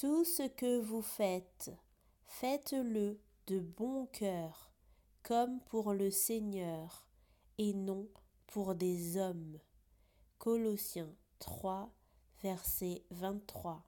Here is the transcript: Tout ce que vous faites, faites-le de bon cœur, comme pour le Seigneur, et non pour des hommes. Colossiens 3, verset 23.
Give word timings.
Tout 0.00 0.24
ce 0.24 0.46
que 0.46 0.78
vous 0.78 1.02
faites, 1.02 1.72
faites-le 2.24 3.18
de 3.48 3.58
bon 3.58 4.06
cœur, 4.06 4.70
comme 5.24 5.58
pour 5.62 5.92
le 5.92 6.12
Seigneur, 6.12 7.08
et 7.58 7.74
non 7.74 8.06
pour 8.46 8.76
des 8.76 9.16
hommes. 9.16 9.58
Colossiens 10.38 11.12
3, 11.40 11.92
verset 12.44 13.02
23. 13.10 13.82